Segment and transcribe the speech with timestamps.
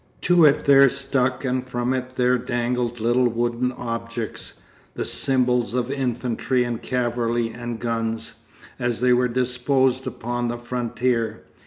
[0.21, 4.55] To it there stuck and from it there dangled little wooden objects,
[4.95, 8.33] the symbols of infantry and cavalry and guns,
[8.79, 11.43] as they were disposed upon the frontier.